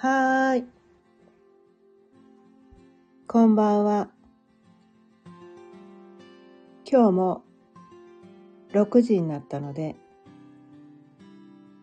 [0.00, 0.64] はーい。
[3.26, 4.08] こんばんは。
[6.88, 7.42] 今日も
[8.70, 9.96] 6時になったので、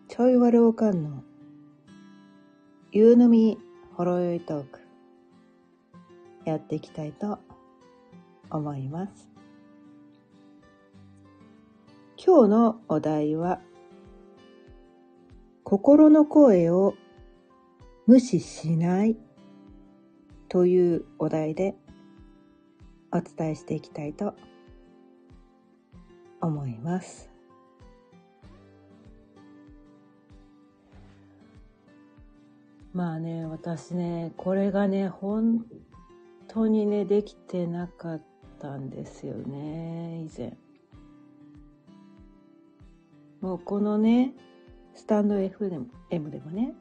[0.08, 1.24] ちょいわるおかんの
[2.90, 3.58] 夕飲み
[3.92, 4.80] ほろよいトーク
[6.46, 7.38] やっていきたいと
[8.48, 9.28] 思います。
[12.16, 13.60] 今日のお題は、
[15.64, 16.94] 心の声を
[18.06, 19.16] 無視しない
[20.48, 21.74] というお題で
[23.10, 24.34] お伝えしていきたいと
[26.40, 27.28] 思います。
[32.92, 35.66] まあね、私ね、これがね、本
[36.46, 38.22] 当にね、できてなかっ
[38.60, 40.56] たんですよね、以前。
[43.40, 44.32] もうこのね、
[44.94, 46.72] スタンド F でも、M でもね、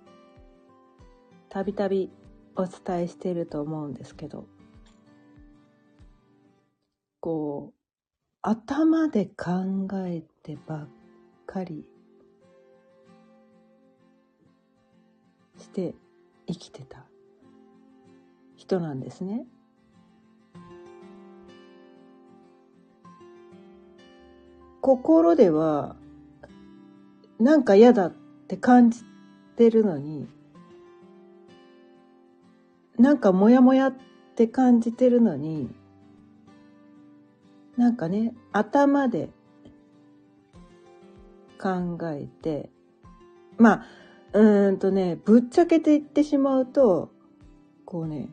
[1.56, 2.11] たびたび
[2.58, 4.45] お伝えしていると思うんですけど、
[7.22, 7.73] こう、
[8.42, 10.88] 頭で考えてばっ
[11.45, 11.88] かり
[15.58, 15.95] して
[16.45, 17.06] 生きてた
[18.58, 19.45] 人なんですね。
[24.81, 25.95] 心では
[27.40, 28.14] なんか嫌だっ
[28.50, 29.06] て感じ
[29.56, 30.28] てるのに、
[32.98, 33.96] なんかモヤモヤっ
[34.36, 35.70] て感じてるのに、
[37.78, 39.30] なんかね、頭で
[41.60, 42.70] 考えて、
[43.58, 43.86] まあ、
[44.34, 47.12] うーんとね、ぶっちゃけて言ってしまうと、
[47.86, 48.30] こうね、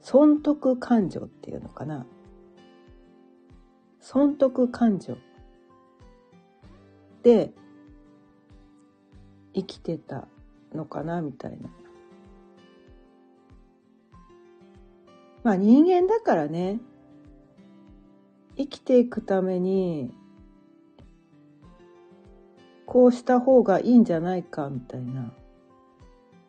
[0.00, 2.06] 損得感情っていうのかな。
[4.00, 5.16] 損得感情
[7.22, 7.52] で
[9.54, 10.28] 生きてた
[10.74, 11.70] のかなみたいな。
[15.44, 16.80] まあ人間だからね、
[18.56, 20.10] 生きていくために、
[22.86, 25.32] こうした方がいいんじゃないかみたいな。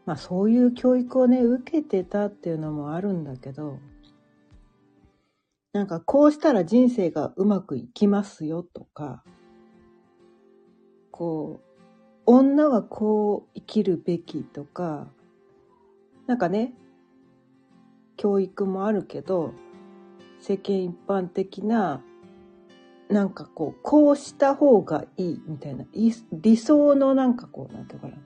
[0.06, 3.80] まあそういう教育をね、受けてたっていうのもあるんだけど、
[5.74, 9.26] なんかこうしたら人生がうまくいきますよとか、
[11.12, 11.66] こう、
[12.26, 15.10] 女はこう生きるべきとか、
[16.28, 16.74] なんかね、
[18.18, 19.54] 教育もあるけど、
[20.40, 22.02] 世間一般的な、
[23.10, 25.86] なんかこう、こうした方がいいみたいな、
[26.32, 28.18] 理想のなんかこう、なんていうかな、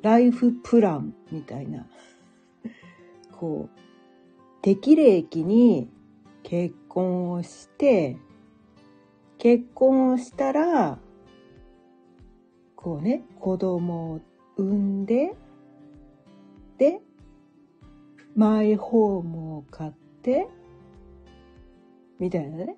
[0.00, 1.86] ライフプランみたいな、
[3.32, 3.82] こう、
[4.62, 5.90] 適齢期に
[6.42, 8.16] 結婚をして、
[9.38, 10.98] 結婚をしたら、
[12.76, 14.20] こうね、子供を
[14.56, 15.34] 産んで、
[16.78, 17.00] で、
[18.34, 20.48] マイホームを買って、
[22.18, 22.76] みたいなね。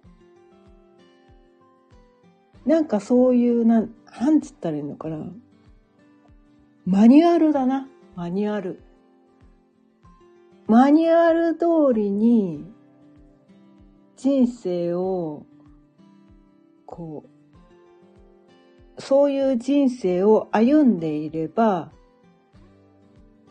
[2.66, 5.18] なんかそういう、なん、なんつったらいいのかな。
[6.86, 7.88] マニュアルだな。
[8.16, 8.80] マニュアル。
[10.66, 12.64] マニュアル通りに
[14.16, 15.44] 人生を、
[16.86, 17.24] こ
[18.96, 21.92] う、そういう人生を歩んでいれば、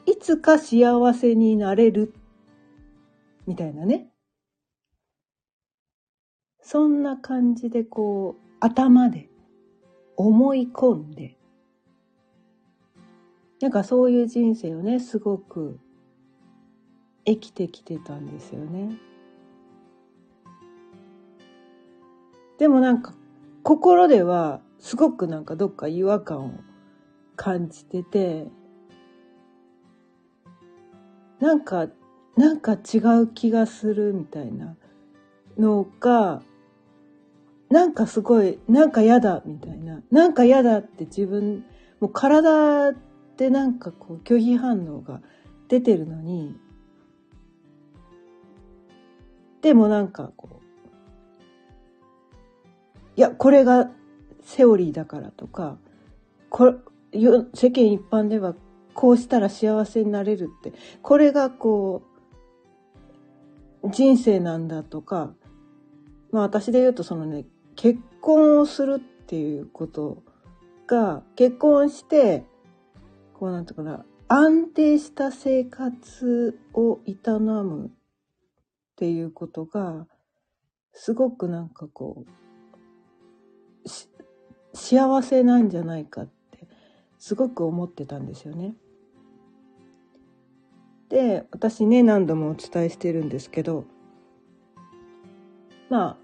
[0.06, 2.14] いつか幸せになれる、
[3.46, 4.10] みたいなね。
[6.62, 9.30] そんな感じでこう、頭で
[10.16, 11.38] 思い込んで、
[13.62, 15.80] なんかそういう人生をね、すごく
[17.26, 18.98] 生きてきてたんですよね。
[22.58, 23.14] でもなんか
[23.64, 26.52] 心ではすごくなんかどっか違和感を
[27.36, 28.48] 感じてて、
[31.44, 31.90] なんか、
[32.38, 34.78] なんか違う気がするみたいな。
[35.58, 36.42] のが、
[37.70, 41.66] なんかすごい、なんか嫌だみたいな、なんか嫌だって自分、
[42.00, 42.94] もう体
[43.36, 45.20] でなんかこう拒否反応が
[45.68, 46.56] 出てるのに、
[49.62, 50.64] でもなんかこう、
[53.18, 53.92] いや、これが
[54.44, 55.78] セオリーだからとか、
[56.50, 56.74] これ、
[57.54, 58.56] 世間一般では
[58.94, 62.04] こうしたら幸せになれるって、これがこ
[63.84, 65.34] う、人生なんだとか、
[66.32, 67.46] まあ私で言うとそのね、
[67.76, 70.24] 結婚をするっていうこと
[70.88, 72.46] が、結婚して、
[73.34, 77.90] こうなんていうかな、安定した生活を営むっ
[78.96, 80.08] ていうことが、
[80.94, 83.88] すごくなんかこう、
[84.76, 86.68] 幸せなんじゃないかって、
[87.20, 88.76] すごく思ってたんですよね。
[91.10, 93.86] で私ね何度もお伝えしてるんですけど
[95.90, 96.24] まあ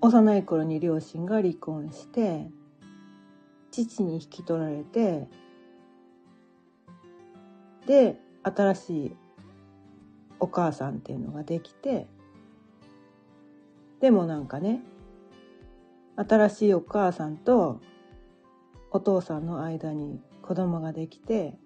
[0.00, 2.46] 幼い頃に両親が離婚して
[3.70, 5.26] 父に引き取られて
[7.86, 9.16] で新しい
[10.38, 12.06] お母さんっていうのができて
[14.00, 14.82] でもなんかね
[16.16, 17.80] 新しいお母さんと
[18.90, 21.56] お父さんの間に子供ができて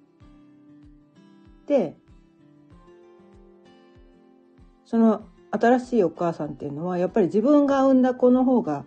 [4.85, 8.85] その新しいお母さんっていうのはやっぱり自分が産んだ子の方が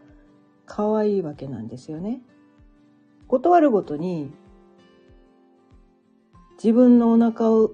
[0.66, 2.22] 可愛いわけなんですよね。
[3.28, 4.32] 断るごとに
[6.56, 7.72] 自分のお腹を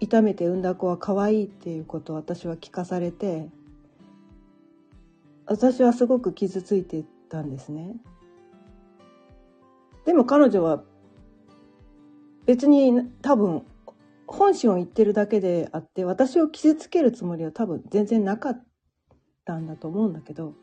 [0.00, 3.48] 痛めて産んだ子は可愛いっていうことを私は聞かされて
[5.46, 7.96] 私はすごく傷ついてたんですね。
[10.04, 10.82] でも彼女は
[12.46, 13.62] 別に多分
[14.32, 18.64] 本心を言ってるだけであって私を傷つけるつもりは多分全然なかっ
[19.44, 20.54] たんだと思うんだけど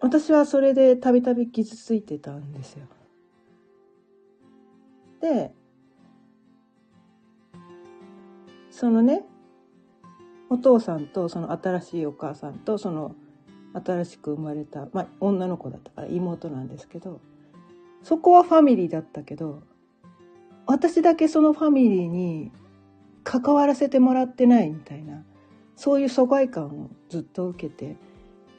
[0.00, 2.86] 私はそれでたびたび傷ついてたんですよ。
[5.20, 5.52] で
[8.70, 9.24] そのね
[10.50, 13.16] お父さんとその新しいお母さんとその
[13.74, 17.20] 新しく生まれた、まあ、女の子だったから妹なんですけど
[18.02, 19.62] そこはファミリーだったけど
[20.68, 22.52] 私だけそのファミリーに
[23.24, 25.24] 関わらせてもらってないみたいな
[25.76, 27.96] そういう疎外感をずっと受けて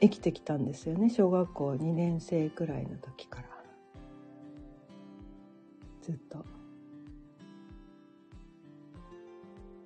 [0.00, 1.08] 生きてきたんですよね。
[1.08, 3.48] 小学校2年生くらいの時から。
[6.02, 6.44] ずっと。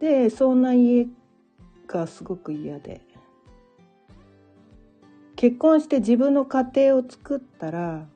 [0.01, 1.07] でそんな家
[1.87, 3.03] がすごく嫌で。
[5.37, 8.07] 結婚して自分の家庭を作ったら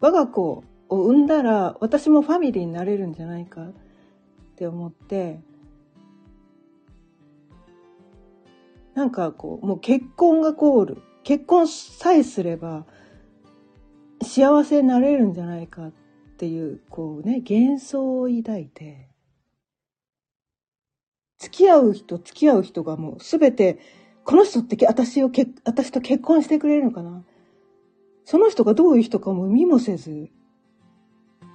[0.00, 3.72] 我が子を産んだら私もファミリーになれるんじゃないかっ
[4.56, 5.40] て思って
[8.94, 11.02] なんかこうもう結婚がゴール。
[11.26, 12.86] 結婚さえすれば
[14.22, 15.92] 幸せになれるんじゃないかっ
[16.38, 19.08] ていうこうね幻想を抱いて
[21.38, 23.80] 付き合う人付き合う人がもう全て
[24.22, 25.32] この人って私を
[25.64, 27.24] 私と結婚してくれるのかな
[28.26, 30.28] その人がどういう人かも見もせず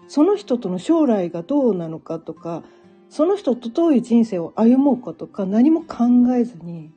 [0.08, 2.64] その人との将来がどうなのかとか
[3.10, 6.90] その人とどういう人生を歩もうかとか何も考えずに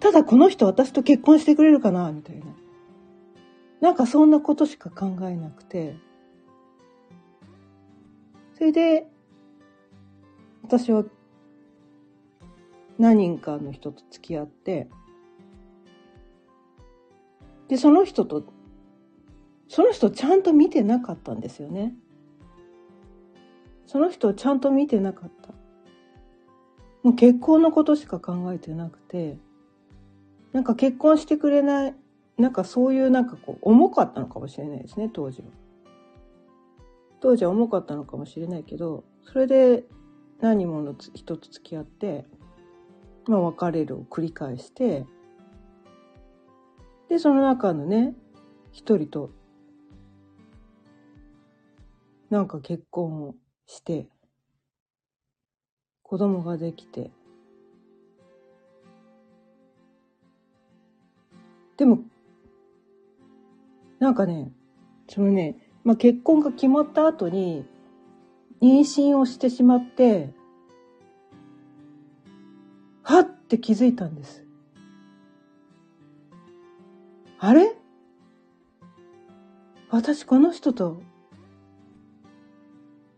[0.00, 2.46] ただこの人私と結婚してくれるかなみたいな。
[3.80, 5.96] なんかそんなことしか考えなくて。
[8.54, 9.06] それで
[10.62, 11.04] 私は
[12.98, 14.88] 何人かの人と付き合って
[17.68, 18.42] でその人と
[19.68, 21.94] その人ちゃんと見てなかったんですよね。
[23.86, 25.48] その人をちゃんと見てなかった。
[27.02, 29.38] もう結婚のことしか考えてなくて、
[30.52, 31.94] なんか結婚してくれない、
[32.36, 35.48] なんかそういうなんかこう重かったのかもしれないですね、当時は。
[37.20, 39.84] 当時は重かったのかもしれないけど、それで
[40.40, 42.26] 何人もの人と付き合って、
[43.26, 45.06] まあ別れるを繰り返して、
[47.08, 48.14] で、その中のね、
[48.72, 49.30] 一人と
[52.30, 53.34] なんか結婚を
[53.66, 54.08] して
[56.02, 57.10] 子供ができて
[61.76, 62.00] でも
[63.98, 64.52] なんかね
[65.08, 67.64] そのね、まあ、結婚が決まった後に
[68.60, 70.34] 妊娠をしてしまって
[73.02, 74.44] はって気づいたんです。
[77.38, 77.76] あれ？
[79.90, 81.02] 私この人と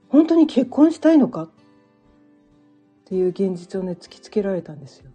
[0.08, 1.44] 本当に結婚したいのか？
[1.44, 1.50] っ
[3.04, 5.10] ていう現実をね突きつけられたんですよ。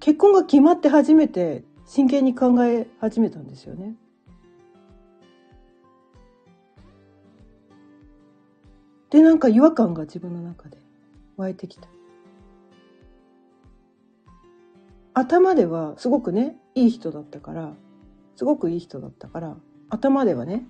[0.00, 3.94] 結婚が決まって初めて真剣に考え始めたんですよね。
[9.10, 10.78] でなんか違和感が自分の中で
[11.36, 11.88] 湧いてきた。
[15.14, 17.74] 頭ではすごくねいい人だったから
[18.36, 19.56] すごくいい人だったから
[19.88, 20.66] 頭ではね。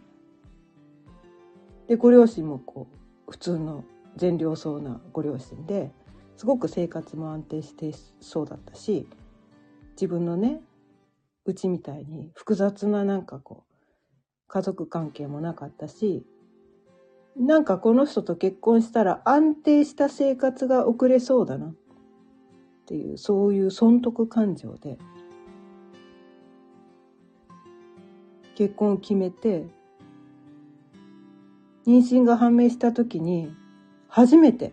[1.86, 2.88] でご両親もこ
[3.28, 3.84] う普通の
[4.16, 5.90] 善良そうなご両親で
[6.36, 9.08] すごく生活も安定してそうだったし
[9.92, 10.60] 自分のね
[11.44, 13.74] うちみたいに複雑ななんかこう
[14.48, 16.26] 家族関係もなかったし
[17.36, 21.74] なんかこの人と結婚したら安定した生活が送れそうだなっ
[22.86, 24.98] ていうそういう損得感情で
[28.62, 29.66] 結婚を決めて、
[31.84, 33.52] 妊娠が判明した時に、
[34.06, 34.72] 初めて、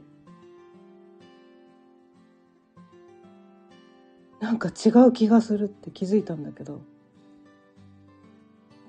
[4.39, 6.81] なんか違う気がするって気づいたんだけど、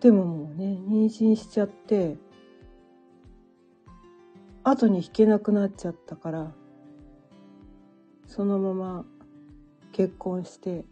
[0.00, 2.18] でももうね、妊娠しちゃって、
[4.64, 6.52] 後に引けなくなっちゃったから、
[8.26, 9.06] そのまま
[9.92, 10.84] 結婚して、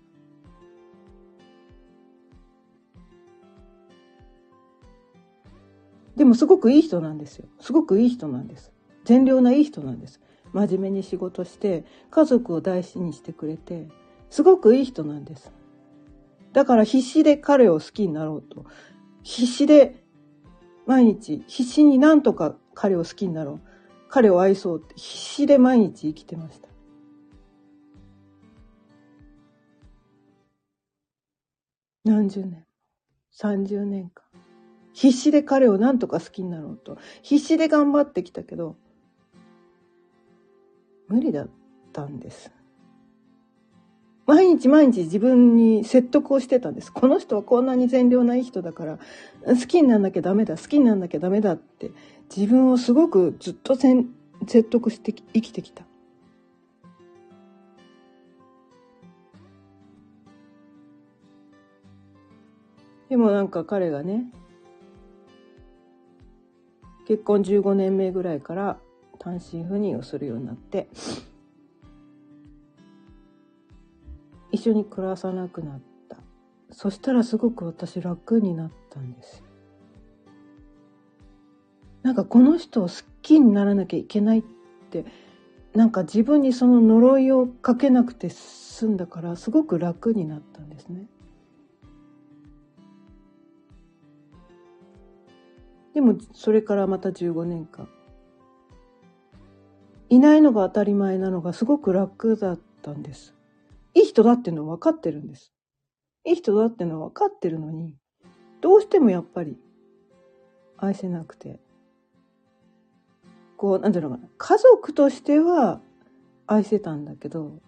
[6.18, 7.46] でもすごくいい人なんですよ。
[7.60, 8.72] すごくいい人なんです。
[9.04, 10.20] 善良ないい人なんです。
[10.52, 13.86] 真面目に仕事して、家族を大事にしてくれて、
[14.28, 15.52] すごくいい人なんです。
[16.52, 18.66] だから必死で彼を好きになろうと。
[19.22, 20.02] 必死で
[20.86, 23.60] 毎日、必死になんとか彼を好きになろう。
[24.08, 26.68] 彼を愛そうって必死で毎日生きてました。
[32.04, 32.66] 何十年、
[33.40, 34.27] 30年間。
[34.98, 36.98] 必死で彼を何とか好きになろうと。
[37.22, 38.74] 必死で頑張ってきたけど、
[41.06, 41.48] 無理だっ
[41.92, 42.50] たんです。
[44.26, 46.92] 毎日毎日自分に説得をしてたんです。
[46.92, 48.98] この人はこんなに善良ない人だから、
[49.46, 51.92] 好きになんなきゃダメだ、好きになんなきゃダメだって、
[52.36, 55.84] 自分をすごくずっと説得して生きてきた。
[63.08, 64.24] でもなんか彼がね、
[67.08, 68.76] 結婚15年目ぐらいから
[69.18, 70.88] 単身赴任をするようになって
[74.52, 76.18] 一緒に暮らさなくなった
[76.70, 79.42] そしたらすごく私楽になったんです
[82.02, 84.42] なんかこの人を好きにならなきゃいけないっ
[84.90, 85.06] て
[85.74, 91.06] なんか自分にその呪いをかけなくて済んだからすごく楽になったんですね。
[95.94, 97.88] でもそれからまた15年間
[100.10, 103.34] いないのが当たり前なのがすごく楽だったんです。
[103.94, 105.52] いい人だっていうのは分かってるんです。
[106.24, 107.94] いい人だっていうのは分かってるのに、
[108.60, 109.58] どうしてもやっぱり
[110.78, 111.60] 愛せなくて。
[113.56, 114.28] こう、なんていうのかな。
[114.38, 115.80] 家族としては
[116.46, 117.58] 愛せたんだけど、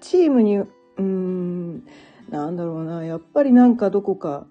[0.00, 0.58] チームに、
[0.98, 1.86] うん、
[2.28, 2.71] なんだろう、
[3.12, 4.46] やっぱりなんかどこか、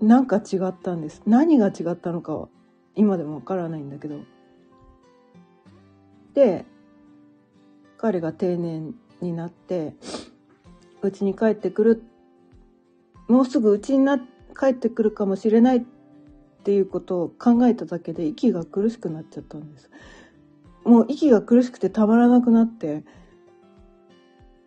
[0.00, 1.20] なんか違ったんです。
[1.26, 2.48] 何が違ったのかは
[2.94, 4.20] 今でもわからないんだけど。
[6.32, 6.64] で、
[7.98, 9.96] 彼が定年になって、
[11.02, 12.04] うちに帰ってくる、
[13.26, 15.82] もうすぐうちにな、帰ってくるかもしれないっ
[16.62, 19.90] ていうことを考えただけで息が苦しくなっちゃったんです。
[20.84, 23.02] もう息が苦しくてたまらなくなって、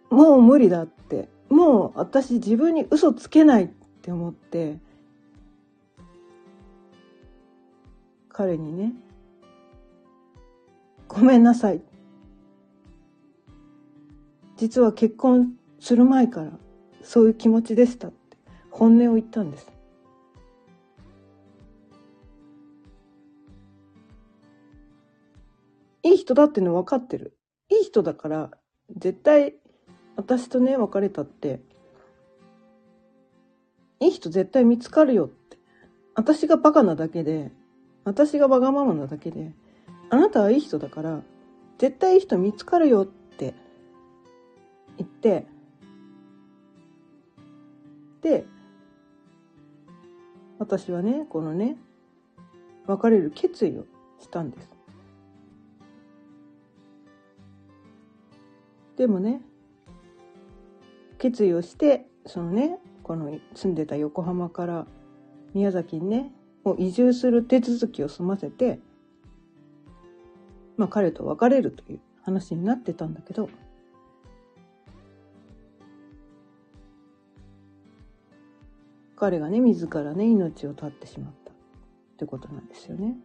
[0.09, 3.67] もう無理だってもう私自分に嘘つけないっ
[4.01, 4.79] て思って
[8.27, 8.93] 彼にね
[11.07, 11.81] 「ごめんなさい」
[14.57, 16.57] 実は結婚する前から
[17.03, 18.35] そういう気持ちでしたって
[18.71, 19.71] 本音を言ったんです。
[26.01, 27.37] いい人だっての分かってる。
[27.69, 28.51] いい人だから
[28.97, 29.55] 絶対
[30.15, 31.59] 私とね、別れたって、
[33.99, 35.57] いい人絶対見つかるよって。
[36.15, 37.51] 私がバカなだけで、
[38.03, 39.53] 私がわがままなだけで、
[40.09, 41.21] あなたはいい人だから、
[41.77, 43.55] 絶対いい人見つかるよって
[44.97, 45.47] 言って、
[48.21, 48.45] で、
[50.59, 51.77] 私はね、このね、
[52.85, 53.85] 別れる決意を
[54.19, 54.69] したんです。
[58.97, 59.41] でもね、
[61.23, 64.85] 決意をしてそのねこの住んでた横浜から
[65.53, 66.33] 宮崎にね
[66.65, 68.81] もう移住する手続きを済ませて
[70.75, 73.49] まあ彼と別れるという話になってたんだけど
[79.15, 81.55] 彼がね自らね命を絶ってしまったっ
[82.17, 83.15] てことなんですよね。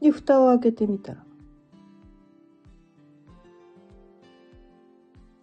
[0.00, 1.22] で蓋を開けてみたら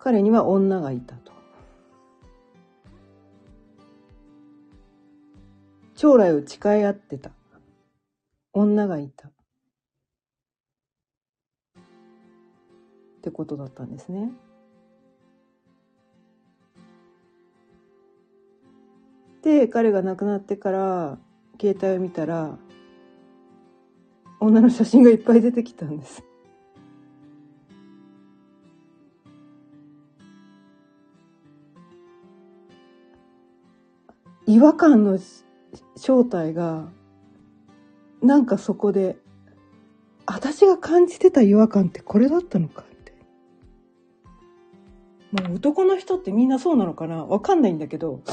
[0.03, 1.31] 彼には女がいたと。
[5.95, 7.29] 将来を誓い合ってた
[8.51, 9.27] 女がいた。
[9.27, 9.31] っ
[13.21, 14.31] てことだったんですね。
[19.43, 21.19] で、彼が亡くなってから
[21.59, 22.57] 携帯を見たら
[24.39, 26.23] 女の写真がいっぱい出てきたんです。
[34.51, 35.17] 違和感の
[35.95, 36.89] 正体が、
[38.21, 39.15] なんかそこで、
[40.25, 43.13] 私が感じてた違和感ってこれだったのかって。
[45.31, 48.23] もう男の人ってみんなそうなのかなわかんないんだけど、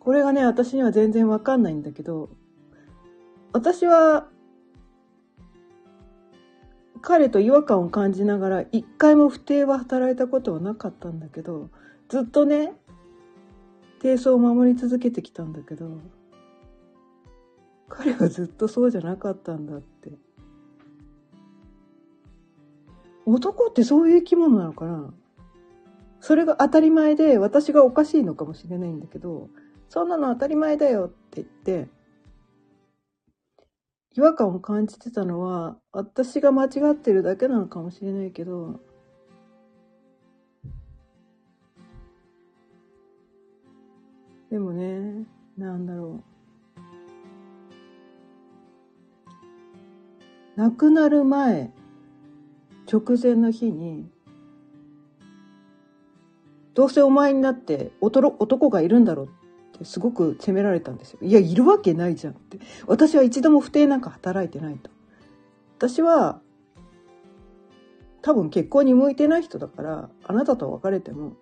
[0.00, 2.28] これがね、私には全然わかんないんだけど、
[3.54, 4.28] 私は、
[7.00, 11.70] 彼と違和感を感じながら、一回も不定は働いたことはなかったんだけど、
[12.10, 12.74] ずっとね、
[14.04, 15.98] 低層を守り続けてきたんだけど、
[17.88, 20.10] 彼はずっとそうじゃなかったんだって。
[23.24, 25.14] 男ってそういう生き物なのかな？
[26.20, 29.48] それが当たり前で私がおかしいのかもしれないんだけど、
[29.88, 31.88] そんなの当たり前だよって言って、
[34.14, 38.80] 違和感を感じてたのは私が間違ってるだけなのかもしれないけど、
[44.54, 45.26] でもね、
[45.58, 46.22] なんだろ
[50.56, 50.60] う。
[50.60, 51.72] 亡くなる前、
[52.86, 54.08] 直前の日に、
[56.74, 59.26] どうせお前になって男がいるんだろう
[59.74, 61.18] ってすごく責められたんですよ。
[61.20, 62.60] いや、いるわけないじゃんって。
[62.86, 64.88] 私は一度も不定なんか働いてないと。
[65.78, 66.40] 私は、
[68.22, 71.32] 多分結婚に向いてない人だから、あなたと別れても、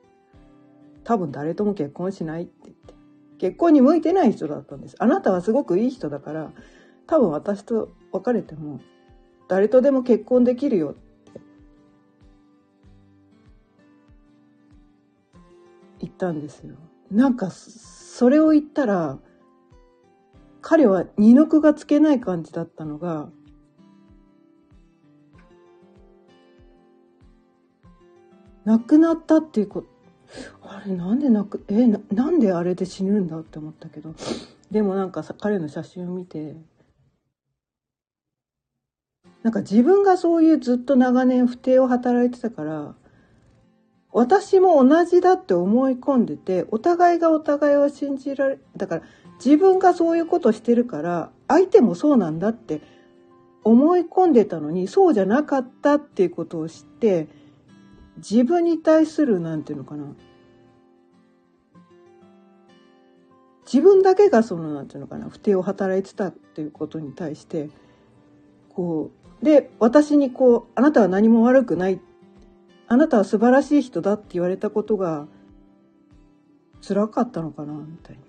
[1.04, 2.71] 多分誰とも結婚しないって。
[3.42, 4.94] 結婚に向いてない人だったんです。
[5.00, 6.52] あなたはすごくいい人だから、
[7.08, 8.80] 多分私と別れても、
[9.48, 11.40] 誰とでも結婚できるよって
[15.98, 16.76] 言ったんですよ。
[17.10, 19.18] なんか、それを言ったら、
[20.60, 23.28] 彼は二の句がつけない感じだったのが、
[28.64, 29.91] 亡くなったっていうこと、
[30.62, 34.14] あれなんで亡く、えな、なんであれで死ぬんだって思ったけど、
[34.70, 36.56] でもなんか、彼の写真を見て、
[39.42, 42.94] なんか自分がそういうずっと長年不定を働いてたから、
[44.12, 49.02] 私も同じだって思い込んでて、お互いがお互いを信じられ、だから
[49.44, 52.80] 自分がそういうことしてるから、相手もそうなんだって
[53.64, 57.26] 思い込んでたのに、そうじゃなかったっていうことを知って、
[58.18, 60.04] 自分に対する、なんていうのかな。
[63.64, 67.70] 自分だけがその、なんていうのかな、不定を働いてたっていうことに対して、
[68.68, 72.00] こう、で、私にこう、あなたは何も悪くない
[72.92, 75.26] あなたは素晴らしい人だって言われたことが
[76.86, 78.22] 辛かったのかなみたいな。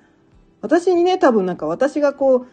[0.61, 2.47] 私にね、多分なんか私がこう、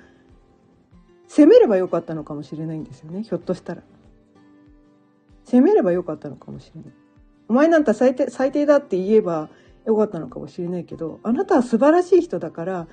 [1.28, 3.22] 責めればよかったのかもしれないんですよね。
[3.22, 3.82] ひょっとしたら。
[5.44, 6.92] 責めればよかったのかもしれない。
[7.50, 9.48] お前なんか最低、最低だって言えば
[9.84, 12.86] よかったのかもしれないけど、あなたは素晴らしい人だから、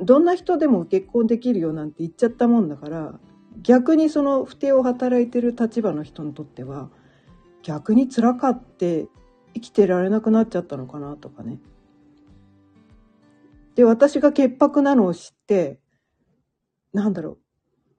[0.00, 3.20] どんな人でも結婚できるよなんて言っちゃったもんだから、
[3.62, 6.90] 逆にその不定を働いてる立場の人にとっては、
[7.62, 9.06] 逆に辛かって
[9.54, 11.60] 生きてられなくなっちゃったのかなとかね。
[13.76, 15.78] で、私が潔白なのを知って、
[16.92, 17.38] なんだろう。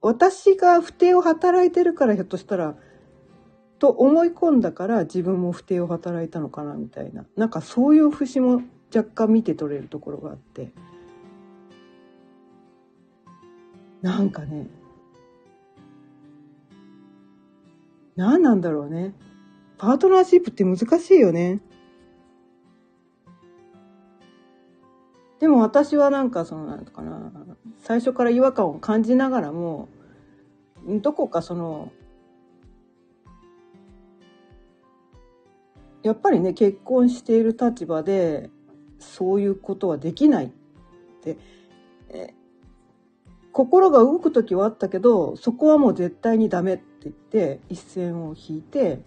[0.02, 2.76] 私が不定を働いてるからひょっとしたら、
[3.78, 7.24] と思い込んだから自分も不定を働いたのかなみたいな。
[7.36, 8.62] なんかそういう節も
[8.94, 10.70] 若干見て取れるところがあって。
[14.02, 14.68] なんかね、
[18.16, 19.14] 何なんだろうね。
[19.76, 21.60] パートナーシップって難しいよね。
[25.38, 27.30] でも私はなんかそのなんかな
[27.78, 29.88] 最初から違和感を感じながらも
[30.84, 31.92] どこかその
[36.02, 38.50] やっぱりね結婚している立場で
[38.98, 40.50] そういうことはできないっ
[41.22, 41.36] て
[43.52, 49.00] 心が動く時はあったけどそこはもう絶対にダメって言って一線を引いて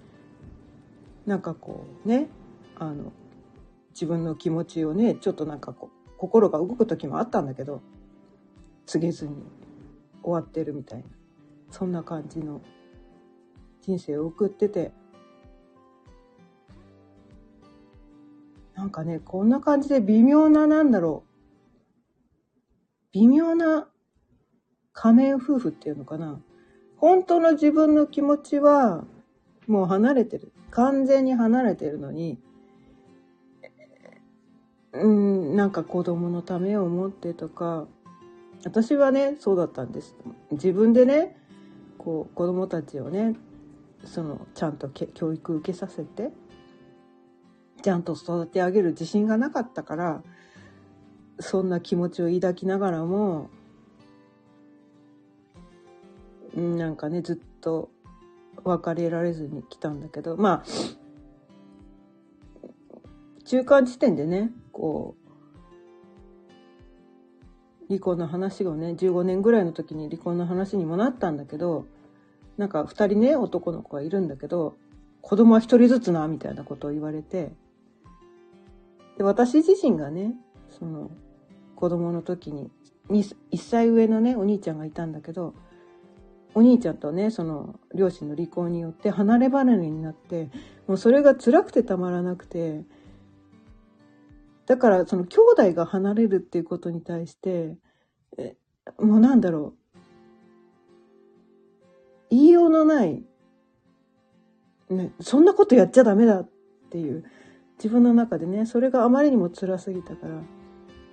[1.26, 2.28] なんかこうね
[2.76, 3.14] あの
[3.94, 7.82] 自分の気持ちをねちょっとなんかこう心が動く時もあったんだけど
[8.86, 9.36] 告げずに
[10.22, 11.06] 終わってるみたいな
[11.70, 12.62] そんな感じの
[13.82, 14.92] 人生を送ってて
[18.92, 21.32] なんかねこんな感じで微妙ななんだろう。
[23.14, 23.88] 微妙な
[24.92, 26.42] 仮面夫婦っていうのかな。
[26.98, 29.06] 本当の自分の気持ちは
[29.66, 30.52] もう離れてる。
[30.72, 32.38] 完全に離れてるのに、
[34.92, 37.88] うん、なんか子供のためを思ってとか、
[38.66, 40.18] 私はね、そうだったんです。
[40.52, 41.38] 自分でね、
[41.98, 43.36] こう、子供たちをね、
[44.04, 46.32] その、ちゃんと教育受けさせて、
[47.82, 50.24] ちゃんと育て上げる自信がなかったから、
[51.40, 53.50] そんな気持ちを抱きながらも、
[56.56, 57.90] なんかね、ずっと
[58.64, 60.66] 別れられずに来たんだけど、まあ、
[63.46, 65.22] 中間地点でね、こう、
[67.88, 71.86] 離婚の話をね、15年ぐらいの時に離婚の話にもなったんだけど、
[72.58, 74.76] なんか二人ね、男の子がいるんだけど、
[75.22, 77.52] 子供は一人ずつな、みたいなことを言われて、
[79.22, 80.34] で、私自身がね、
[80.80, 81.12] その、
[81.76, 82.72] 子供の時に、
[83.08, 85.54] 1歳上のね、お兄ちゃんがいたんだけど、
[86.56, 90.50] お兄ちゃんとね、その、両親の離婚によって離れ離れになって、
[90.88, 92.84] もうそれが辛くてたまらなくて、
[94.66, 97.78] だからその兄弟が離れるっていうことに対して、
[98.40, 98.56] え
[98.98, 99.98] もうなんだろう。
[102.32, 103.24] 言いようのない、
[104.90, 106.50] ね、そんなことやっちゃダメだっ
[106.90, 107.24] ていう、
[107.82, 110.36] 自分の中でね、それがあまりにも辛すぎたから、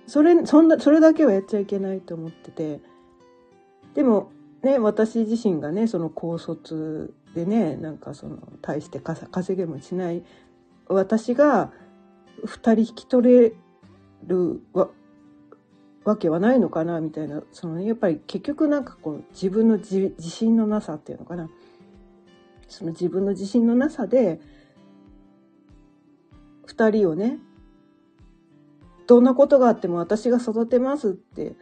[0.05, 2.79] それ、そんな、それだけはやっちゃいけないと思ってて、
[3.95, 10.23] でも、ね、私自身がね、その高卒でね、なんかその、大して稼げもしない、
[10.87, 11.71] 私が
[12.45, 13.53] 二人引き取れ
[14.27, 14.89] るわ、
[16.03, 21.49] わけはないのかな、みたいな、そのね、やっぱり結局なんかこう、自分の自信のなさっていうのかな。
[22.67, 24.39] その自分の自信のなさで、
[26.69, 27.39] 二人をね、
[29.07, 31.55] どんなことがあっても私が育てますって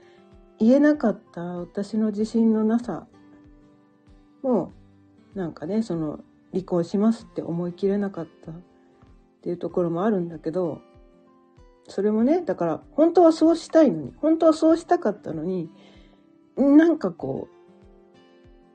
[0.60, 3.08] 言えなかった私の自信のなさ
[4.44, 4.74] も
[5.34, 6.20] なんかねその
[6.52, 8.56] 離婚しますって思い切れなかったっ
[9.44, 10.82] ていうところもあるんだけど
[11.88, 15.70] それもねだから本当はそうしたいのに本当はそうしたかったのに
[16.58, 17.56] なんかこう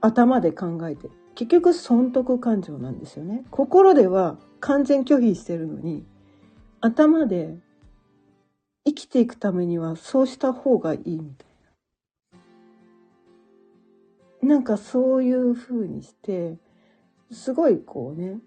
[0.00, 3.44] 頭で考えて結局損得感情なんですよね。
[3.50, 6.06] 心では完全拒否してるのに
[6.82, 7.56] 頭で
[8.84, 11.52] 生きていくためにはそうした方がいいみたい
[14.42, 16.56] なんかそういう風にして、
[17.30, 18.38] すごいこうね、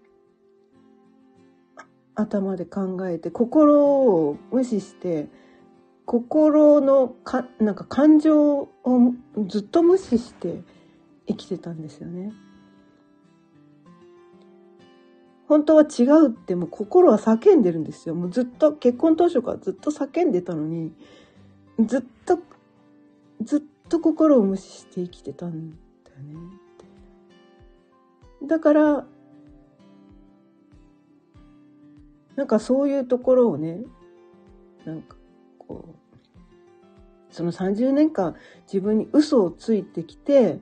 [2.15, 5.30] 頭で考えて、心を無視して、
[6.06, 8.69] 心のか、なんか感情を
[9.48, 10.62] ずっと無視して
[11.28, 12.34] 生きてたんですよね。
[15.48, 18.16] 本当は違うってもう心は叫んでるんですよ。
[18.16, 20.92] もうずっと結婚当初からずっと叫んでたのに、
[21.86, 22.40] ずっと、
[23.42, 26.40] ずっと心を無視して生きてたんだよね。
[28.48, 29.06] だから、
[32.36, 33.84] なんかそういうところをね、
[34.84, 35.16] なんか
[35.60, 40.60] こう、その30年間自分に嘘をついてきて、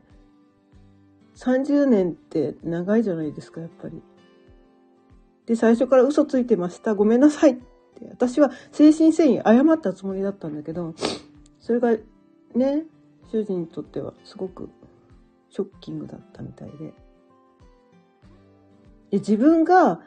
[1.36, 4.02] 30年って長いじゃないですか、やっぱり。
[5.46, 6.96] で、最初から嘘ついてました。
[6.96, 7.64] ごめんなさいって。
[8.10, 10.94] 私は精神誠意謝ったつもりだったんだけど、
[11.60, 11.92] それが
[12.56, 12.86] ね、
[13.32, 14.70] 主人にとってはすごく
[15.50, 16.94] ショッキングだったみたいで。
[19.12, 20.02] で自分が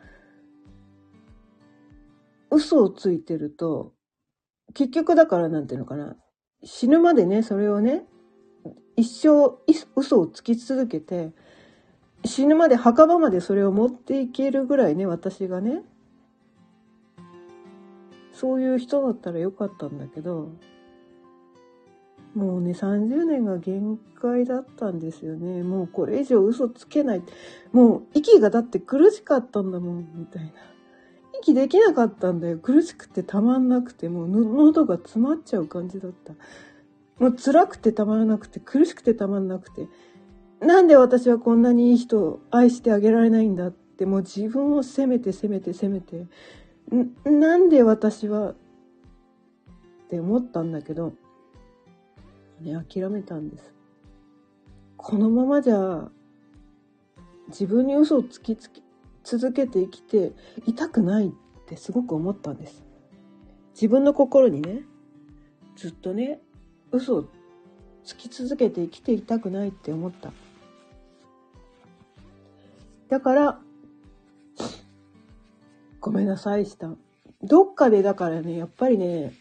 [2.51, 3.93] 嘘をついてると、
[4.75, 6.17] 結局だからなんていうのかな、
[6.65, 8.05] 死ぬまでね、それをね、
[8.97, 9.57] 一生
[9.95, 11.33] 嘘をつき続けて、
[12.27, 15.83] 死ぬまで墓場までそれを持っていけるぐらいね、私がね、
[18.33, 20.51] そういう人だったらよかったんだけど、
[22.35, 25.63] もうね、30年が限界だったんですよね。
[25.63, 27.23] もうこれ以上嘘つけない。
[27.73, 30.53] もう息がだって苦しかったんだもん、みたいな。
[31.41, 32.59] 息できなかったんだよ。
[32.59, 36.35] 苦しくてたまんなくて、もう喉が詰まっちゃう感じだった。
[37.19, 39.89] もう辛くてたまらなくて、苦しくてたまんなくて。
[40.61, 46.27] なんで私はこんなにいい人を愛してあげられないんだって、もう自分を責めて責めて責めて。
[47.25, 48.55] なんで私はっ
[50.09, 51.13] て思ったんだけど、
[52.61, 53.75] ね、諦めたんです。
[54.97, 56.09] このままじゃ、
[57.49, 58.83] 自分に嘘をつきつき
[59.25, 60.33] 続けて生きて
[60.67, 61.31] いたくないっ
[61.67, 62.85] てすごく思ったんです。
[63.75, 64.83] 自分の心にね、
[65.77, 66.41] ずっとね、
[66.93, 67.25] 嘘を
[68.05, 70.33] つき続けて生きていたくないって思った。
[73.09, 73.61] だから、
[76.01, 76.91] ごめんなさいした。
[77.43, 79.33] どっかでだからね、やっぱりね、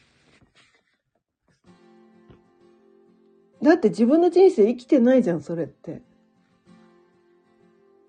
[3.61, 6.01] だって自分の人生生きてないじゃん、それって。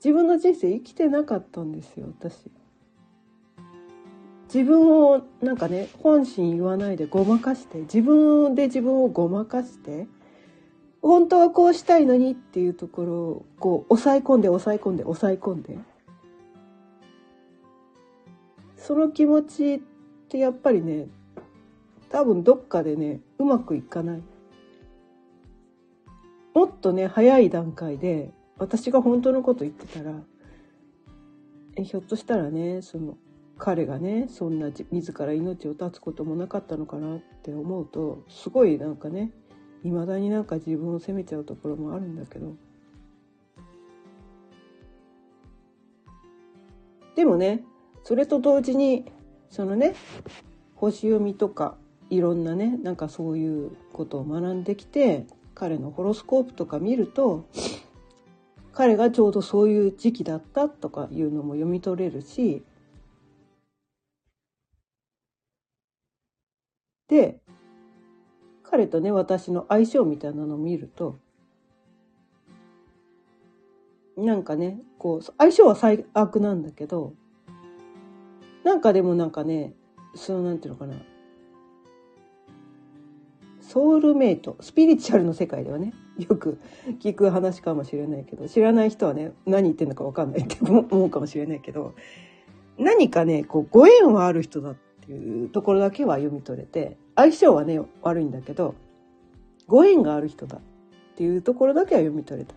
[0.04, 2.50] 自分の人生生きてなかったんですよ、私。
[4.52, 10.06] 自分をなんかね、本心言わないでごまかして、自分で自分をごまかして、
[11.06, 15.78] 本当はこうしたいのにっていうところをこう抑え込んで抑え込んで抑え込んで。
[18.76, 19.80] その気持ちっ
[20.28, 21.08] てやっぱりね、
[22.08, 24.22] 多分どっかでねうまくいかない
[26.54, 30.12] もっとね早い段階で私が本当のこと言ってたら
[31.82, 33.16] ひょっとしたらねその
[33.58, 39.32] 彼がねそんな自ら命を絶つこともなかったのかなって思うとすごいなんかね
[39.90, 42.54] 未だになんか自分を責めちゃうところもあるんだけど。
[47.14, 47.64] でもね
[48.04, 49.10] それと同時に
[49.48, 49.94] そのね
[50.74, 51.76] 星読みとか
[52.10, 57.46] いろんなねなんかそういうことを学んできて彼のホロスコープとか見ると
[58.72, 62.62] 彼がちょうどそういう時期だったとかいうのも読み取れるし。
[67.08, 67.40] で
[68.76, 71.18] 彼とね私の相性みたいなのを見ると。
[74.18, 77.12] なんかねこう相性は最悪なんだけど
[78.64, 79.74] なんかでもなんかね
[80.14, 80.96] そのなんていうのかな。
[83.60, 86.60] ソウルメイトスピリチュアルの世界ではねよく
[87.00, 91.94] 聞く話かもしれないけど知らない人はね何言ってんのか分かんないって思うかもしれないけど
[92.78, 98.74] 何かねこうご縁はある人だっていうところだけは読み取れて相性はね悪いんだけど
[99.66, 100.60] ご縁がある人だっ
[101.16, 102.54] ていうところだけは読み取れた。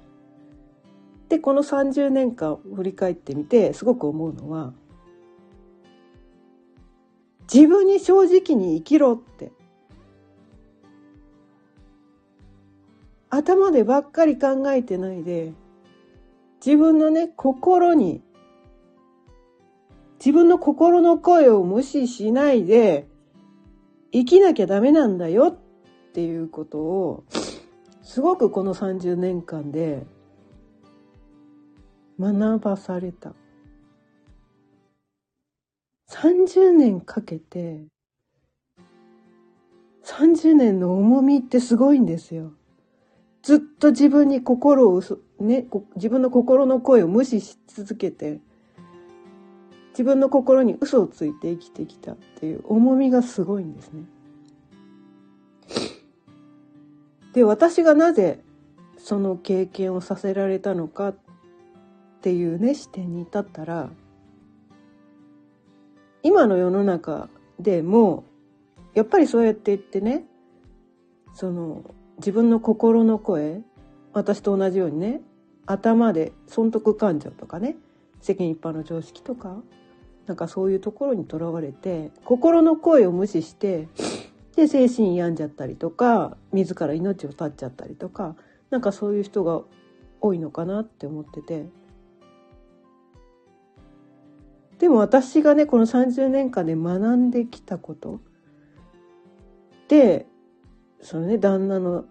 [1.30, 4.74] でこの30年間振り返ってみてすごく思うのは
[7.52, 9.52] 自分に正直に生きろって
[13.30, 15.54] 頭でばっかり考えてないで、
[16.66, 18.22] 自分のね、心に、
[20.18, 23.08] 自分の心の声を無視しないで、
[24.12, 27.24] 生きなきゃダメなんだよっていうことを、
[28.02, 30.06] すごくこの30年間で
[32.20, 33.34] 学ばされた。
[36.10, 37.86] 30年かけて、
[40.04, 42.54] 30年の重みってすごいんですよ。
[43.44, 45.04] ずっと自分に心を
[45.40, 48.42] ね、自分の心の声を無視し続けて、
[50.00, 54.04] 自分の心に嘘をついて生きてきたっていう重みがすごいんですね。
[57.34, 58.40] で、私がなぜ
[58.98, 61.16] その経験をさせられたのかっ
[62.22, 63.90] ていうね、視点に至ったら、
[66.24, 67.28] 今の世の中
[67.60, 68.24] でも、
[68.94, 70.24] やっぱりそうやって言ってね、
[71.34, 71.84] その、
[72.20, 73.64] 自分の心の声
[74.14, 75.20] 私と同じようにね
[75.66, 77.76] 頭で損得感情とかね
[78.22, 79.58] 世間一般の常識とか
[80.30, 83.88] なんかそういうところにとらわれて心の声を無視して
[84.56, 88.36] で精神病んじゃったりとか自ら命を絶っちゃったりとか
[88.70, 89.64] なんかそういう人が
[90.22, 91.66] 多いのかなって思ってて。
[94.78, 98.20] でも私がねこの30年間で学んできたこと。
[99.88, 100.28] で
[101.02, 102.06] そのね旦那の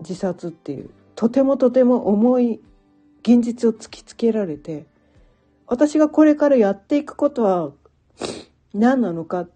[0.00, 2.60] 自殺っていうとてもとても重い
[3.22, 4.89] 現実を突きつけられて
[5.70, 7.70] 私がこれからやっていくことは
[8.74, 9.50] 何なのかっ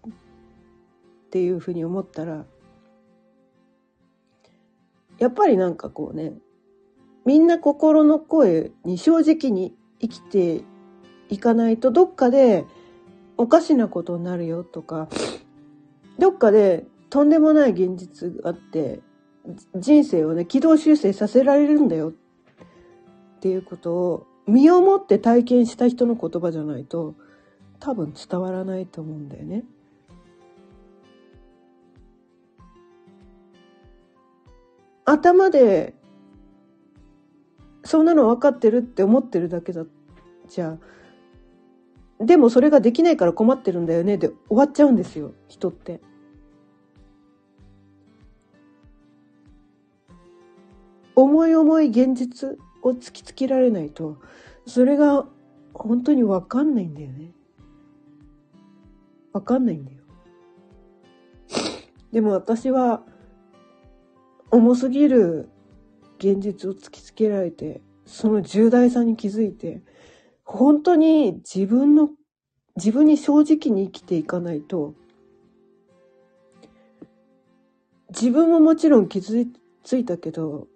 [1.29, 2.45] ていうふうに思ったら
[5.19, 6.31] やっぱりなんかこうね
[7.25, 10.61] みんな心の声に正直に生きて
[11.27, 12.63] いかないとどっかで
[13.37, 15.09] おかしなことになるよとか
[16.17, 19.01] どっかでとんでもない現実があって
[19.75, 27.15] 人生をね軌道修正させられるんだよっていうことを身をもって体験した人の言葉じゃないと
[27.79, 29.63] 多分伝わらないと思うんだよね。
[35.05, 35.93] 頭で
[37.83, 39.85] そんなの分かってるって思ってるだけだ
[40.49, 40.77] じゃ
[42.19, 46.01] あでもそれができないから困ってるんだよねで終わっちゃうんですよ人って。
[51.15, 54.17] 重い重い現実を突きつけられないと
[54.67, 55.25] それが
[55.73, 57.31] 本当に分かんないんだよね。
[59.33, 59.97] 分かんないんだよ。
[62.13, 63.03] でも私は
[64.51, 65.49] 重すぎる
[66.17, 69.81] 現実を突きつけられてその重大さに気づいて
[70.45, 72.11] 本当に自分の
[72.77, 74.93] 自分に正直に生きていかないと
[78.09, 79.45] 自分ももちろん傷
[79.83, 80.67] ついたけど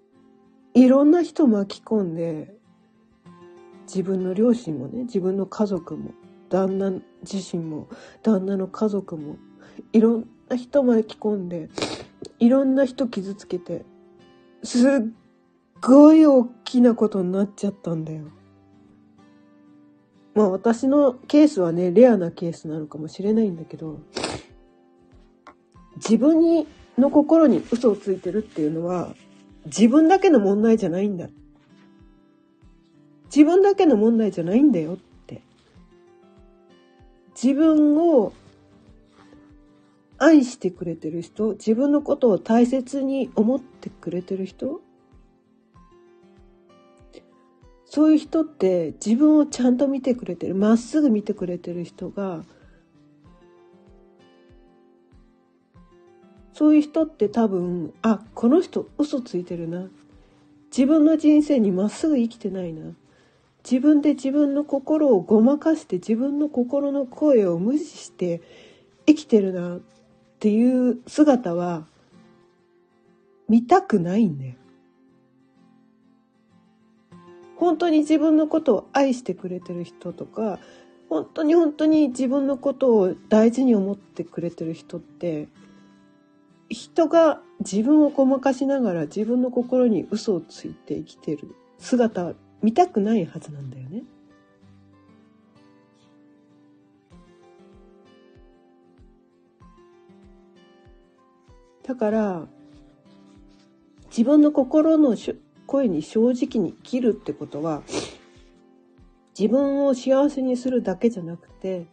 [0.79, 2.55] いろんな人巻き込んで
[3.85, 6.11] 自分の両親もね自分の家族も
[6.47, 6.91] 旦那
[7.29, 7.89] 自身も
[8.23, 9.35] 旦那の家族も
[9.91, 11.69] いろんな人巻き込んで
[12.39, 13.83] いろんな人傷つけて
[14.63, 14.91] すっ
[15.81, 18.23] ごい大きなことになっちゃったんだよ。
[20.33, 23.99] まあ私のケースはねレアなケースなのかもしれないんだけど
[25.97, 29.13] 自分にの心に嘘をついてるっていうのは
[29.69, 31.29] 自分だけの問題じゃないんだ。
[33.25, 35.41] 自分だけの問題じゃないんだよって。
[37.41, 38.33] 自分を
[40.17, 44.81] 愛してくれてる人、自分のことを大切に思ってくれてる人、
[47.85, 52.43] そういう人って自分をちゃんと見てくれてる、まっすぐ見てくれてる人が、
[56.59, 59.87] そういう人って多分、あ、この人嘘ついてるな。
[60.75, 62.91] 自分の人生にまっすぐ生きてないな。
[63.63, 68.41] 自分で自分の心をごまかして自分の心の声を無視して
[69.05, 69.79] 生きてるなっ
[70.41, 71.85] ていう姿は
[73.47, 74.55] 見たくないんだよ。
[77.55, 80.59] 本当に自分のことを愛してくれてる人とか
[81.07, 85.47] 本当に本当に自分のことを大事に思ってくれてる人って
[86.69, 94.03] 人が自分をごまかしながら自分の心に嘘をついて生きてる姿は見たくないはずなんだよね。
[101.83, 102.47] だから
[104.09, 105.15] 自分の心の
[105.65, 107.81] 声に正直に生きるってことは
[109.37, 111.87] 自分を幸せにするだけじゃなくて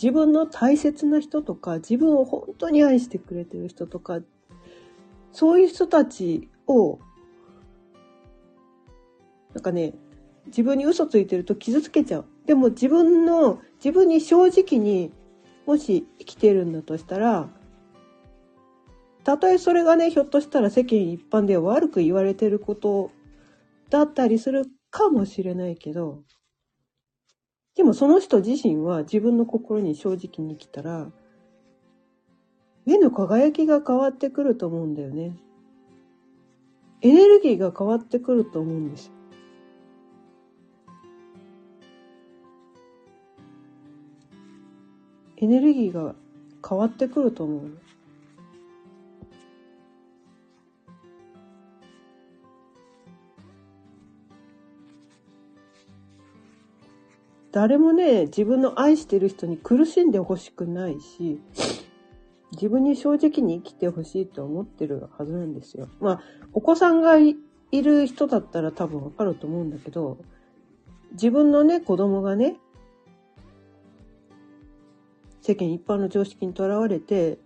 [0.00, 4.20] 自分の大切な人とか、自分を本当に愛してくれてる人とか、
[5.32, 7.00] そういう人たちを、
[9.54, 9.94] なんかね、
[10.46, 12.26] 自分に嘘ついてると傷つけちゃう。
[12.46, 15.10] でも自分の、自分に正直に
[15.66, 17.48] もし生きてるんだとしたら、
[19.24, 23.10] たとえそれがね、ひょっとしたら世間一般では悪く言われてること
[23.90, 26.22] だったりするかもしれないけど、
[27.78, 31.12] でもその人自身は自分の心に正直に来たら、
[32.84, 35.36] 目の輝きが変わってくると思うんだよね。
[37.02, 39.12] エネルギーが変わってくると思うんですよ。
[45.36, 46.16] エネルギーが
[46.68, 47.78] 変わってくると思う。
[57.50, 61.40] 誰もね、自分の愛してる人に苦しんでほしくないし、
[62.52, 65.88] 自分に正直に生きてほしいと思ってるはずなんですよ。
[66.00, 66.20] まあ、
[66.52, 67.36] お子さんがい
[67.72, 70.18] る人だったら多分わかると思うんだけど、
[71.12, 72.56] 自分のね、子供がね、
[75.40, 77.38] 世間一般の常識にとらわれて、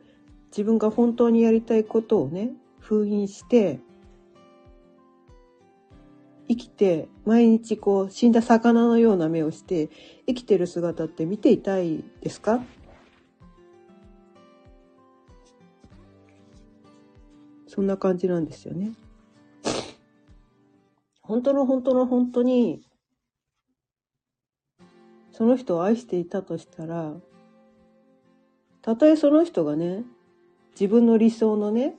[0.51, 3.79] 自分が本当にやりたいことをね、封印して、
[6.53, 9.89] 生きて、毎日こう、死んだ魚のような目をして、
[10.27, 12.63] 生きてる姿って見ていたいですか？
[17.67, 18.93] そんな感じなんですよね。
[21.23, 22.83] 本当の本当の本当に、
[25.31, 27.15] その人を愛していたとしたら、
[28.83, 30.05] たとえその人がね、
[30.73, 31.97] 自分の理想のね、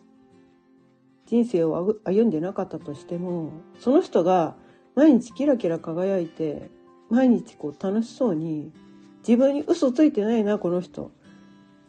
[1.25, 4.55] 人生を歩んでなかったとしてもその人が
[4.95, 6.69] 毎日キラキラ輝いて
[7.09, 8.71] 毎日こう楽しそうに
[9.19, 11.11] 自分に嘘ついてないなこの人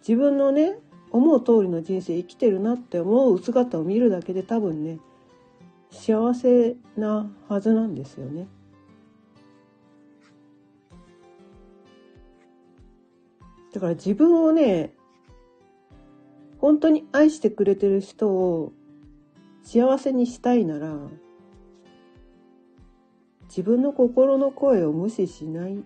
[0.07, 0.79] 自分のね
[1.11, 4.99] 思う通りの人生生きてるなって思う姿を見るだけで多分ね
[5.91, 8.49] 幸せなはずなんですよね。
[13.73, 14.93] だから自分をね
[16.59, 18.73] 本当に愛してくれてる人を
[19.65, 20.95] 幸せにしたいなら
[23.49, 25.77] 自分の心の声を無視しない。
[25.77, 25.81] っ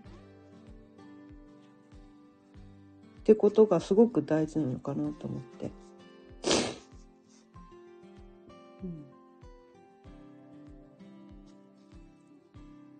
[3.24, 5.70] てことがすごく大事なのかなと思って。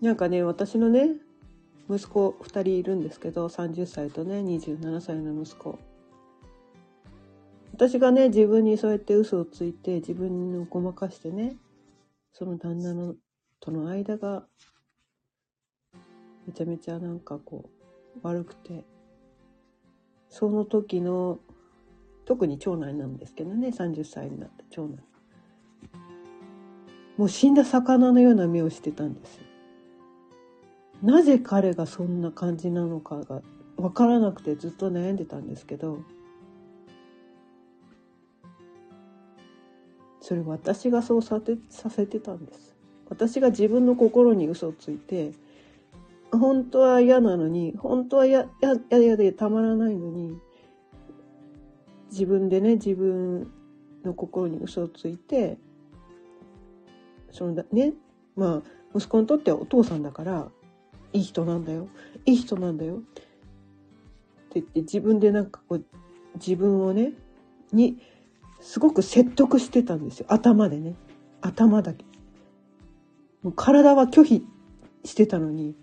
[0.03, 1.17] なんかね私のね
[1.91, 5.79] 息子2人いるんですけど30歳とね27歳の息子。
[7.79, 11.55] 私がね、自分にそうやって嘘をついて、自分をごまかしてね、
[12.33, 13.15] その旦那の
[13.61, 14.43] との間が、
[16.49, 17.71] めちゃめちゃなんかこ
[18.17, 18.85] う、悪くて、
[20.29, 21.39] その時の、
[22.25, 24.99] 特に長男なんですけどね、30歳になった長男。
[27.17, 29.39] もう死んだ魚のような目をしてたんです。
[31.01, 33.41] なぜ彼がそんな感じなのかが
[33.77, 36.01] 分からなくてずっと悩んでたんですけど、
[40.21, 42.75] それ私がそうさてさせてたんです。
[43.09, 45.33] 私が自分の心に嘘をついて
[46.31, 50.39] 本当は嫌なのに本当は嫌嫌でたまらないのに
[52.11, 53.51] 自分でね自分
[54.05, 55.57] の心に嘘をついて
[57.33, 57.95] そのね
[58.37, 58.63] まあ
[58.95, 60.49] 息子にとってはお父さんだから
[61.13, 61.89] いい人なんだよ。
[62.27, 62.97] いい人なんだよ。
[62.97, 63.23] って
[64.55, 65.85] 言って自分でなんかこう
[66.35, 67.13] 自分をね
[67.73, 67.99] に
[68.61, 70.27] すごく説得してたんですよ。
[70.29, 70.95] 頭でね。
[71.41, 72.05] 頭だけ。
[73.43, 74.45] もう体は拒否
[75.05, 75.77] してたのに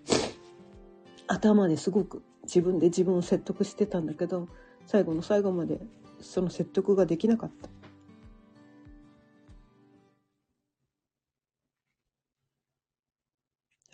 [1.26, 4.48] 頭ですごく自分で自分を説得してたんだけど
[4.86, 5.80] 最後の最後まで
[6.20, 7.68] その説得ができなかった。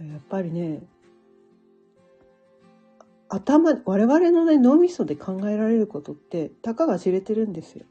[0.05, 0.83] やっぱりね
[3.29, 7.87] 頭我々のね脳みそで考えられることってたかが知れてるんですよ。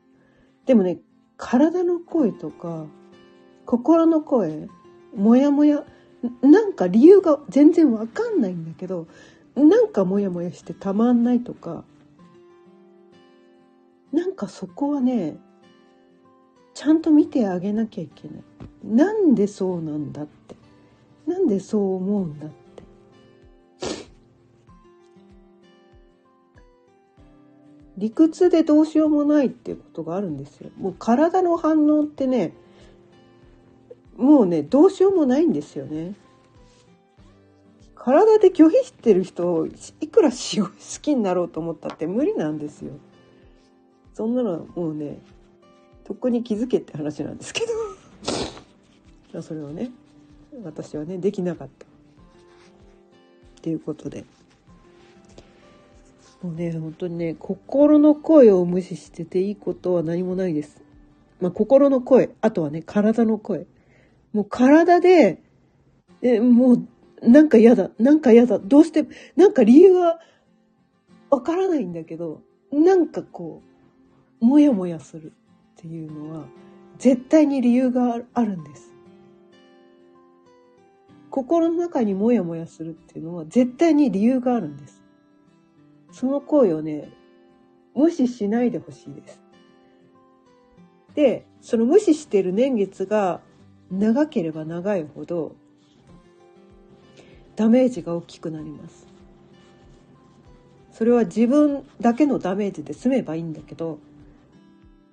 [0.72, 1.00] でもね
[1.36, 2.86] 体の声とか
[3.66, 4.70] 心の声
[5.14, 5.84] もやもや
[6.42, 9.06] なんか理由が全然わかんないんだけど
[9.54, 11.84] なんかモヤモヤしてたまんないとか
[14.14, 15.36] なんかそこはね
[16.74, 18.44] ちゃんと見てあげなきゃいけない。
[18.86, 20.56] なんでそうなんだって。
[21.28, 22.61] なんでそう思うんだって。
[28.02, 30.72] 理屈でどうしようもないっていうことがあるんですよ。
[30.76, 32.52] もう体の反応ってね
[34.18, 36.16] もうねどうしようもないんですよね。
[37.94, 40.38] 体で拒否してる人をいくら好
[41.00, 42.94] きになろうと思ったって無理なんですよ。
[44.16, 45.20] そんなのはもうね
[46.04, 47.62] とっくに気づけって話なんですけ
[49.32, 49.42] ど。
[49.44, 49.92] それをね
[50.64, 51.86] 私はねできなかった。
[51.86, 51.90] っ
[53.62, 54.26] ていうことで。
[56.42, 60.82] もうね本当にね心の声を無視してていいことは何もないです。
[61.40, 63.66] まあ、心の声あとはね体の声
[64.34, 65.42] もう体で
[66.22, 66.88] えもう
[67.22, 70.20] なんか嫌だなんか嫌だどうしてなんか理由は
[71.30, 73.62] わからないんだけどなんかこ
[74.42, 76.46] うもやもやするっていうのは
[76.98, 78.92] 絶対に理由があるんです。
[81.30, 85.01] 心の中にもやもやするっていうのは絶対に理由があるんです。
[86.12, 87.10] その声をね、
[87.96, 89.42] 無視しないでほしいです。
[91.16, 93.42] で、その無視してる年月が
[93.90, 95.56] 長ければ長いほど
[97.56, 99.08] ダメージが大きくなります。
[100.92, 104.00] それは自分だけのダメージで済めばいいんだけど、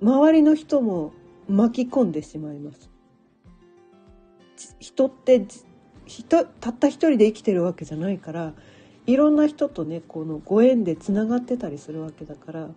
[0.00, 1.12] 周りの人も
[1.48, 2.90] 巻き込んでしまいます。
[4.78, 5.46] 人って
[6.06, 8.54] 人たった一人で生きてるわけじゃないから
[9.08, 12.68] いろんな人とねこのご縁でつながってたりするわけだから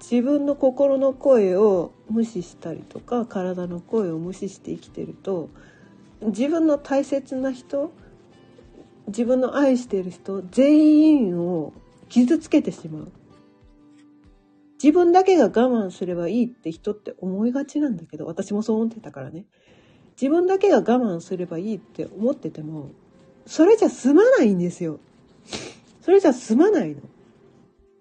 [0.00, 5.50] 自分の心の声を無視したりとか体の声を無視して生きてると
[6.22, 7.92] 自分の大切な人
[9.08, 11.72] 自分の愛してる人全員を
[12.08, 13.12] 傷つけてしまう
[14.82, 19.46] 自分だけが我慢すればいいって人って思いがちなんだけど私もそう思ってたからね
[20.20, 22.90] 自分だけが我慢すればいいって思ってても、
[23.46, 25.00] それじゃ済まないんですよ。
[26.00, 26.96] それじゃ済まないの。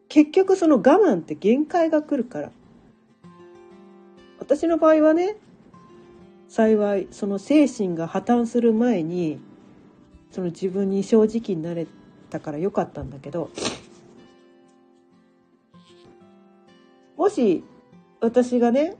[0.07, 2.51] 結局その我慢って限界が来るから。
[4.39, 5.37] 私の場合はね、
[6.47, 9.39] 幸いその精神が破綻する前に、
[10.31, 11.85] その自分に正直になれ
[12.29, 13.51] たからよかったんだけど、
[17.15, 17.63] もし
[18.21, 18.95] 私がね、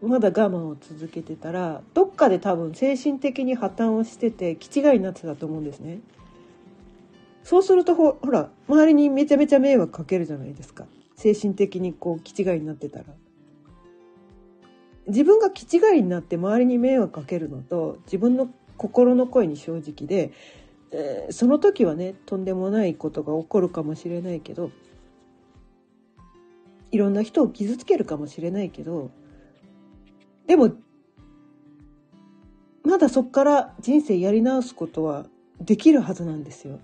[0.00, 6.00] まだ我慢を続けてたらどっかで多分精神的に破綻をしてて気違いになってたと思うんですね。
[7.44, 13.04] そうするとほら周りにめちゃめちゃ迷惑かけるじゃないですか精神的にこう気違いになってたら。
[15.06, 20.32] 自分が気違いになって周りに迷惑かけるのと自分の心の声に正直で、
[20.92, 24.70] えー、その時はねとんでもないことが起こるかもしれないけど
[26.90, 29.10] いろんな人を傷つけるかもしれないけど
[30.46, 30.72] でも、
[32.82, 35.26] まだそっから人生やり直すことは
[35.60, 36.80] できるはずなんですよ。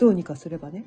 [0.00, 0.86] どうにかすればね。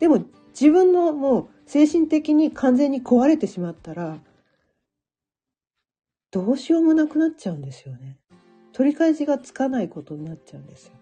[0.00, 4.18] でも自分のもう精神的に完全に壊れてしまったら、
[6.32, 8.18] どうしようもなくなっちゃうんですよね。
[8.72, 10.92] 取り返しがつかないことになっちゃうんですよ。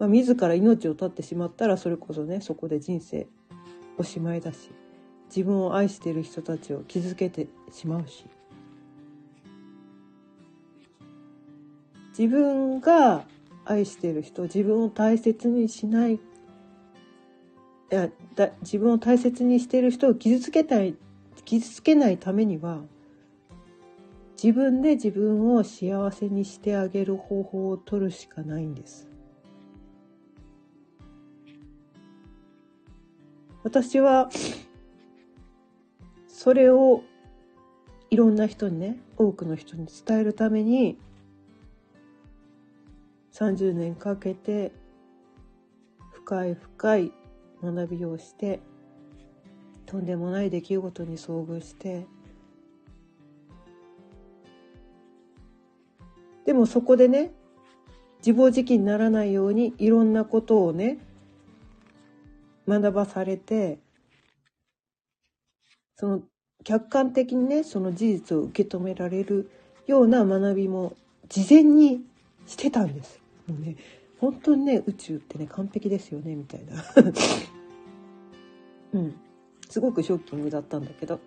[0.00, 3.28] まあ、自ら命を絶ってしまったらそれこそねそこで人生
[3.96, 4.70] おしまいだし
[5.28, 8.26] 自分を愛している人たちを傷つけてしまうし
[12.10, 13.24] 自分が
[13.66, 16.20] 愛している人自分を大切にしないい
[17.90, 20.96] やだ自分を大切にしている人を傷つけたい
[21.44, 22.80] 傷つけないためには
[24.42, 29.08] 自分で自分を幸せにしてあげる方法を取るしかないんです。
[33.64, 34.30] 私は、
[36.28, 37.02] それを
[38.10, 40.98] いろんな人にね、多くの人に伝えるために、
[43.36, 44.72] 30年かけて
[46.14, 47.12] 深い深い
[47.62, 48.60] 学びをして
[49.84, 52.06] とんでもない出来事に遭遇して
[56.46, 57.30] でもそこでね
[58.20, 60.96] 自暴自棄にならないようにいろんなことをね
[62.66, 63.78] 学ばされて
[65.96, 66.22] その
[66.64, 69.50] 客観的にねその事実を受け止められる
[69.86, 70.96] ような学びも
[71.28, 72.00] 事前に
[72.46, 73.25] してたんです。
[73.48, 73.76] もうね
[74.18, 76.82] 本当にね宇宙ってね完璧ですよねみたいな。
[78.92, 79.14] うん。
[79.68, 81.20] すごくショッキングだったんだけど。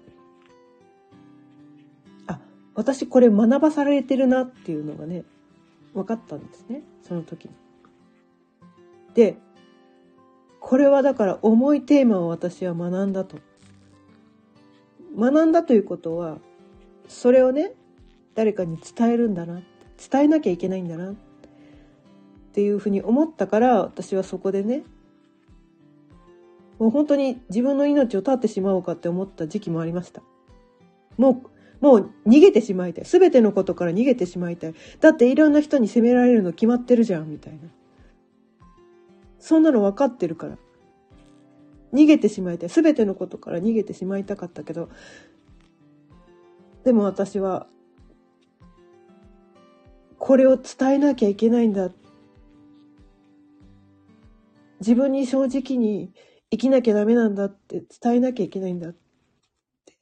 [2.28, 2.40] あ
[2.74, 5.24] 私これ学ばされてるなっていうのがね
[5.94, 7.52] 分かったんですねその時に。
[9.14, 9.38] で
[10.60, 13.38] これはだから重いテーマを私は学んだと。
[15.18, 16.40] 学んだということは
[17.08, 17.74] それをね
[18.36, 19.62] 誰かに伝えるんだな。
[20.12, 21.14] 伝えなきゃいけないんだな
[22.50, 24.84] っていうふうに思ったから私はそこでね
[26.80, 30.22] もう本当に自分の命を絶ってしまおうかって思った時期もありました。
[31.18, 31.44] も
[31.82, 33.06] う、もう逃げてしまいたい。
[33.06, 34.74] すべてのことから逃げてしまいたい。
[35.02, 37.60] だっていろんな人に責められるの決まってるじゃん、みたいな。
[39.40, 40.58] そんなの分かってるから。
[41.94, 42.70] 逃げてしまいたい。
[42.70, 44.90] すべてのことから逃げてしまいたかったけど、
[46.86, 47.68] でも私は、
[50.18, 51.90] これを伝えなきゃいけないんだっ
[54.80, 56.14] 自分に正直に
[56.52, 58.96] 生きなきゃダメなんだって伝えなきゃいけないんだっ
[59.86, 59.98] て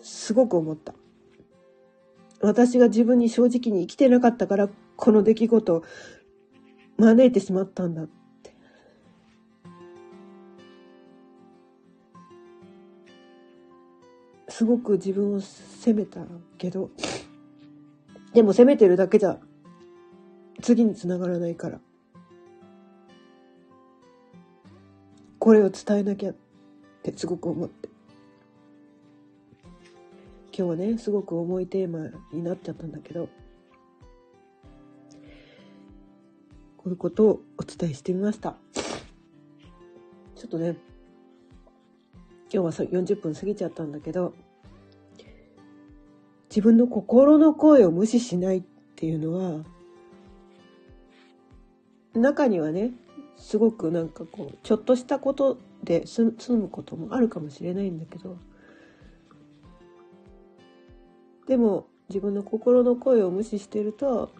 [0.00, 0.94] すごく思った。
[2.40, 5.84] 私が自分に正直に生きてなかったからこの出来事を
[6.98, 8.12] 招いてしまったんだって。
[14.48, 16.20] すごく自分を責めた
[16.58, 16.90] けど、
[18.34, 19.38] でも責めてるだけじゃ
[20.60, 21.80] 次につながらないから。
[25.42, 26.34] これを伝えなきゃっ
[27.02, 27.88] てすごく思って。
[30.56, 33.28] 今日はねすごく重いテーマになっちゃったんだけど
[36.76, 38.54] こういうことをお伝えしてみました。
[40.36, 40.76] ちょっとね
[42.48, 44.34] 今日は40分過ぎちゃったんだけど
[46.50, 48.62] 自分の心の声を無視しないっ
[48.94, 49.64] ていうのは
[52.14, 52.92] 中にはね
[53.42, 58.38] すごくなんかこうちょっとしたことで済むこともあるかもしれないんだけど
[61.48, 64.30] でも自分の心の声を無視してると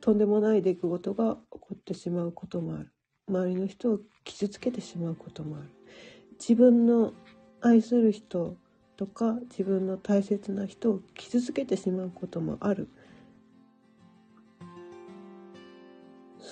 [0.00, 2.92] とんでもない出来事が起こってしまうこともある
[3.28, 5.70] 周りの人を傷つけてしまうこともある
[6.38, 7.12] 自分の
[7.60, 8.56] 愛する人
[8.96, 12.88] とか自分の大切な人を傷つけてしまうこともある。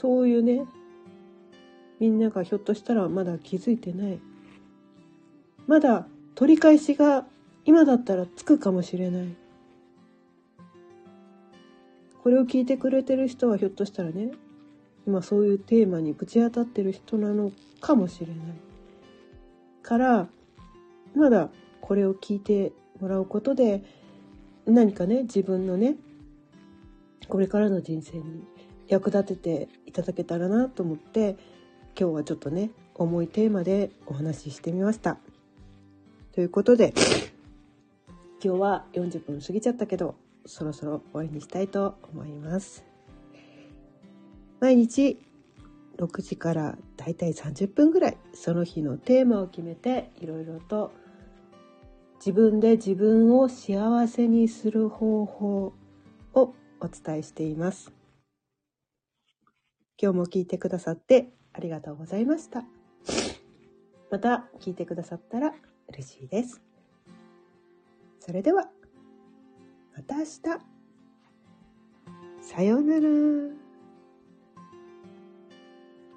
[0.05, 0.67] そういうね
[1.99, 4.21] みんながひょっとしたらまだ気づいてない。
[5.67, 7.25] まだ取り返しが
[7.65, 9.35] 今だったらつくかもしれない。
[12.23, 14.33] これを聞いてくれてる人はひょっとしたらね
[15.07, 17.51] 今そういうテーマにぶち当たってる人なの
[17.81, 18.37] かもしれない。
[19.83, 20.29] から
[21.15, 21.49] まだ
[21.81, 23.83] これを聞いてもらうことで
[24.67, 25.97] 何かね自分のね
[27.27, 28.45] これからの人生に
[28.89, 31.37] 役立てていただけたらなと思って
[31.99, 35.18] 今日はちょっとね重いテーマでお話ししてみました。
[36.32, 36.93] ということで
[38.45, 42.85] 今日は40分過ぎちゃったけどそろそろ終わりにしたいと思います。
[44.61, 45.18] 毎日
[45.97, 50.93] 6時からだいたい30分ぐらいその日のテーマを決めていろいろと
[52.16, 55.72] 自分で自分を幸せにする方法
[56.35, 57.93] をお伝えしています。
[60.01, 62.64] 今日も聞いてくださってありがとうございました。
[64.11, 65.55] また聞いてくださったら
[65.88, 66.62] 嬉しいです。
[68.20, 68.70] それでは、
[69.97, 70.40] また明日。
[72.40, 73.64] さようなら。